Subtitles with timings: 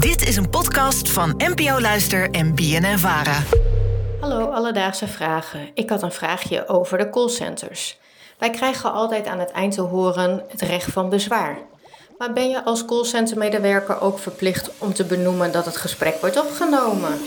[0.00, 3.42] Dit is een podcast van NPO Luister en BNN Vara.
[4.20, 5.60] Hallo Alledaagse Vragen.
[5.74, 7.98] Ik had een vraagje over de callcenters.
[8.38, 11.58] Wij krijgen altijd aan het eind te horen het recht van bezwaar.
[12.18, 17.18] Maar ben je als callcentermedewerker ook verplicht om te benoemen dat het gesprek wordt opgenomen?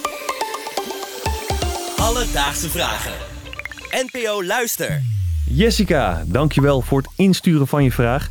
[1.97, 3.13] Alledaagse Vragen.
[3.89, 5.01] NPO Luister.
[5.45, 8.29] Jessica, dankjewel voor het insturen van je vraag.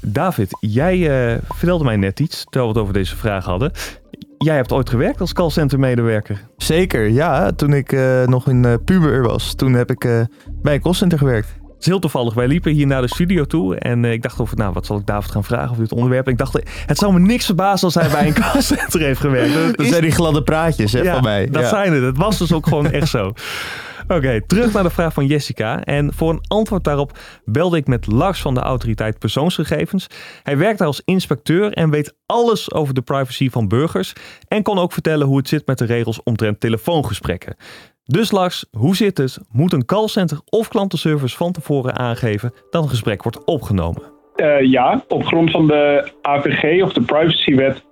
[0.00, 3.72] David, jij uh, vertelde mij net iets terwijl we het over deze vraag hadden.
[4.38, 6.40] Jij hebt ooit gewerkt als callcenter-medewerker.
[6.56, 7.52] Zeker, ja.
[7.52, 10.26] Toen ik uh, nog een uh, puber was, toen heb ik
[10.62, 11.48] bij een callcenter gewerkt.
[11.48, 12.34] Het is heel toevallig.
[12.34, 15.06] Wij liepen hier naar de studio toe en ik dacht over, nou, wat zal ik
[15.06, 16.28] David gaan vragen over dit onderwerp?
[16.28, 19.54] ik dacht, het zou me niks verbazen als hij bij een callcenter heeft gewerkt.
[19.54, 21.50] Dat, dat zijn die gladde praatjes hè, ja, van mij.
[21.50, 22.02] Dat zijn het.
[22.02, 23.32] Het was dus ook gewoon echt zo.
[24.08, 25.84] Oké, terug naar de vraag van Jessica.
[25.84, 30.06] En voor een antwoord daarop belde ik met Lars van de Autoriteit Persoonsgegevens.
[30.42, 34.12] Hij werkt daar als inspecteur en weet alles over de privacy van burgers.
[34.48, 37.56] En kon ook vertellen hoe het zit met de regels omtrent telefoongesprekken.
[38.04, 39.38] Dus Lars, hoe zit het?
[39.50, 44.02] Moet een callcenter of klantenservice van tevoren aangeven dat een gesprek wordt opgenomen?
[44.36, 47.84] Uh, ja, op grond van de AVG of de privacywet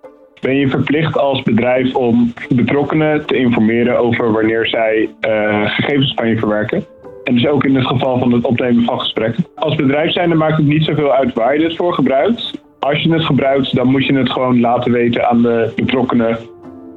[0.46, 6.28] ben je verplicht als bedrijf om betrokkenen te informeren over wanneer zij uh, gegevens van
[6.28, 6.84] je verwerken.
[7.24, 9.46] En dus ook in het geval van het opnemen van gesprekken.
[9.54, 12.60] Als bedrijf zijnde maakt het niet zoveel uit waar je dit voor gebruikt.
[12.78, 16.38] Als je het gebruikt, dan moet je het gewoon laten weten aan de betrokkenen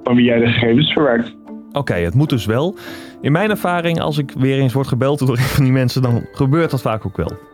[0.04, 1.36] van wie jij de gegevens verwerkt.
[1.72, 2.76] Oké, het moet dus wel.
[3.22, 6.26] In mijn ervaring, als ik weer eens word gebeld door een van die mensen, dan
[6.32, 7.49] gebeurt dat vaak ook wel.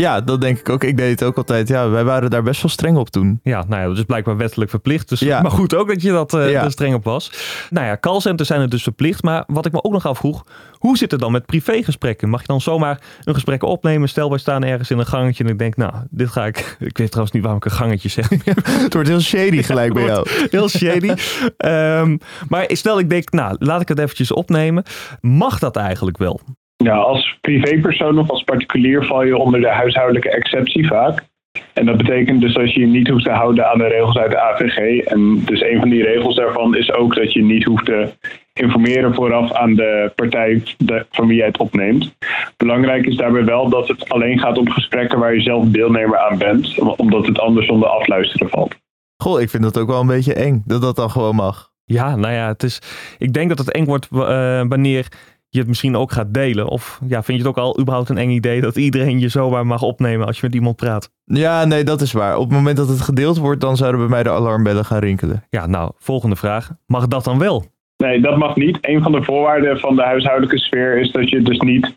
[0.00, 0.84] Ja, dat denk ik ook.
[0.84, 1.68] Ik deed het ook altijd.
[1.68, 3.40] Ja, wij waren daar best wel streng op toen.
[3.42, 5.08] Ja, nou ja, dat is blijkbaar wettelijk verplicht.
[5.08, 5.40] Dus, ja.
[5.40, 7.32] Maar goed ook dat je dat uh, er streng op was.
[7.70, 9.22] Nou ja, callcenters zijn het dus verplicht.
[9.22, 12.28] Maar wat ik me ook nog afvroeg, hoe zit het dan met privégesprekken?
[12.28, 14.08] Mag je dan zomaar een gesprek opnemen?
[14.08, 16.58] Stel, wij staan ergens in een gangetje en ik denk, nou, dit ga ik...
[16.90, 18.28] Ik weet trouwens niet waarom ik een gangetje zeg.
[18.84, 20.26] het wordt heel shady gelijk bij jou.
[20.50, 21.14] Heel shady.
[21.58, 24.82] um, maar stel, ik denk, nou, laat ik het eventjes opnemen.
[25.20, 26.40] Mag dat eigenlijk wel?
[26.84, 31.28] Ja, als privépersoon of als particulier val je onder de huishoudelijke exceptie vaak.
[31.72, 34.30] En dat betekent dus dat je je niet hoeft te houden aan de regels uit
[34.30, 35.04] de AVG.
[35.04, 38.08] En dus een van die regels daarvan is ook dat je niet hoeft te
[38.52, 40.62] informeren vooraf aan de partij
[41.10, 42.14] van wie jij het opneemt.
[42.56, 46.38] Belangrijk is daarbij wel dat het alleen gaat om gesprekken waar je zelf deelnemer aan
[46.38, 48.74] bent, omdat het anders zonder afluisteren valt.
[49.16, 51.70] Goh, ik vind dat ook wel een beetje eng dat dat dan gewoon mag.
[51.84, 52.78] Ja, nou ja, het is,
[53.18, 54.20] ik denk dat het eng wordt uh,
[54.68, 55.06] wanneer
[55.50, 56.68] je het misschien ook gaat delen?
[56.68, 59.66] Of ja, vind je het ook al überhaupt een eng idee dat iedereen je zomaar
[59.66, 61.12] mag opnemen als je met iemand praat?
[61.24, 62.36] Ja, nee, dat is waar.
[62.36, 65.44] Op het moment dat het gedeeld wordt, dan zouden bij mij de alarmbellen gaan rinkelen.
[65.48, 66.70] Ja, nou, volgende vraag.
[66.86, 67.64] Mag dat dan wel?
[67.96, 68.78] Nee, dat mag niet.
[68.80, 71.96] Een van de voorwaarden van de huishoudelijke sfeer is dat je dus niet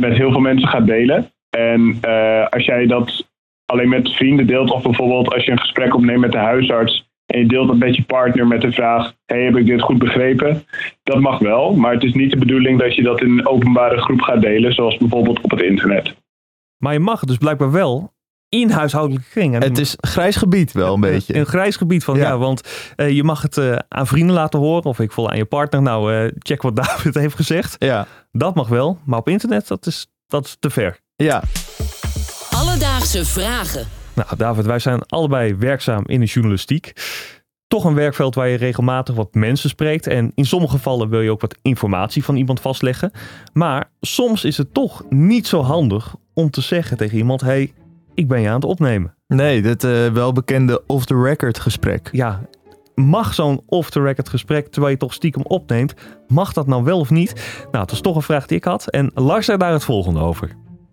[0.00, 1.30] met heel veel mensen gaat delen.
[1.50, 3.30] En uh, als jij dat
[3.66, 7.40] alleen met vrienden deelt, of bijvoorbeeld als je een gesprek opneemt met de huisarts, en
[7.40, 10.64] je deelt dat met je partner met de vraag: hey, heb ik dit goed begrepen?
[11.02, 14.00] Dat mag wel, maar het is niet de bedoeling dat je dat in een openbare
[14.00, 16.14] groep gaat delen, zoals bijvoorbeeld op het internet.
[16.78, 18.12] Maar je mag het dus blijkbaar wel
[18.48, 19.62] in huishoudelijke kringen.
[19.62, 21.36] Het is grijs gebied wel een beetje.
[21.36, 24.84] Een grijs gebied van ja, want uh, je mag het uh, aan vrienden laten horen
[24.84, 25.82] of ik voel aan je partner.
[25.82, 27.76] Nou, uh, check wat David heeft gezegd.
[27.78, 28.06] Ja.
[28.32, 30.98] Dat mag wel, maar op internet dat is, dat is te ver.
[31.16, 31.42] Ja.
[32.50, 34.01] Alledaagse vragen.
[34.14, 36.92] Nou, David, wij zijn allebei werkzaam in de journalistiek.
[37.68, 40.06] Toch een werkveld waar je regelmatig wat mensen spreekt.
[40.06, 43.10] En in sommige gevallen wil je ook wat informatie van iemand vastleggen.
[43.52, 47.72] Maar soms is het toch niet zo handig om te zeggen tegen iemand: hey,
[48.14, 49.14] ik ben je aan het opnemen.
[49.26, 52.08] Nee, dat uh, welbekende off-the-record gesprek.
[52.12, 52.40] Ja,
[52.94, 55.94] mag zo'n off-the-record gesprek, terwijl je toch stiekem opneemt,
[56.28, 57.58] mag dat nou wel of niet?
[57.62, 58.88] Nou, dat is toch een vraag die ik had.
[58.88, 60.50] En Lars zei daar het volgende over.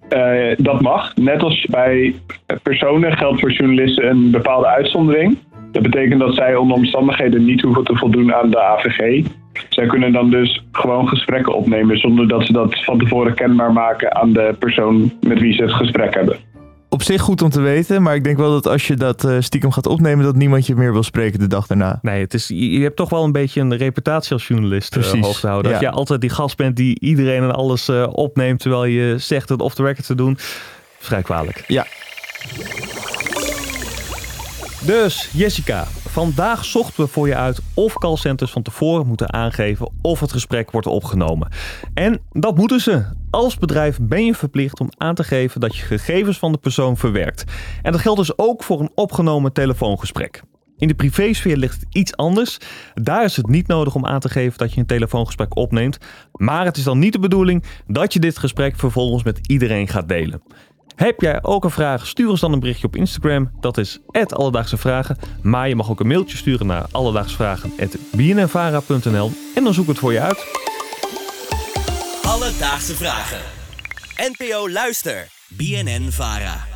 [0.10, 1.16] Uh, dat mag.
[1.16, 2.16] Net als bij
[2.64, 5.38] personen geldt voor journalisten een bepaalde uitzondering.
[5.72, 9.26] Dat betekent dat zij onder omstandigheden niet hoeven te voldoen aan de AVG.
[9.70, 14.16] Zij kunnen dan dus gewoon gesprekken opnemen zonder dat ze dat van tevoren kenbaar maken
[14.16, 16.38] aan de persoon met wie ze het gesprek hebben
[16.90, 19.36] op zich goed om te weten, maar ik denk wel dat als je dat uh,
[19.40, 22.00] stiekem gaat opnemen, dat niemand je meer wil spreken de dag daarna.
[22.02, 25.40] Nee, het is, je hebt toch wel een beetje een reputatie als journalist uh, hoog
[25.40, 25.72] te houden.
[25.72, 29.50] Dat je altijd die gast bent die iedereen en alles uh, opneemt, terwijl je zegt
[29.50, 30.38] het off the record te doen.
[31.00, 31.64] Vrij kwalijk.
[31.68, 31.86] Ja.
[34.86, 40.20] Dus Jessica, vandaag zochten we voor je uit of callcenters van tevoren moeten aangeven of
[40.20, 41.52] het gesprek wordt opgenomen.
[41.94, 43.06] En dat moeten ze.
[43.30, 46.98] Als bedrijf ben je verplicht om aan te geven dat je gegevens van de persoon
[46.98, 47.44] verwerkt.
[47.82, 50.42] En dat geldt dus ook voor een opgenomen telefoongesprek.
[50.78, 52.58] In de privésfeer ligt het iets anders.
[52.94, 55.98] Daar is het niet nodig om aan te geven dat je een telefoongesprek opneemt.
[56.32, 60.08] Maar het is dan niet de bedoeling dat je dit gesprek vervolgens met iedereen gaat
[60.08, 60.42] delen.
[61.00, 62.08] Heb jij ook een vraag?
[62.08, 63.52] Stuur ons dan een berichtje op Instagram.
[63.60, 65.18] Dat is Alledaagse Vragen.
[65.42, 70.14] Maar je mag ook een mailtje sturen naar alledaagsvragen.bnnvara.nl en dan zoek ik het voor
[70.14, 70.46] je uit.
[72.24, 73.40] Alledaagse vragen.
[74.16, 75.28] NPO Luister.
[75.48, 76.69] BNN Vara.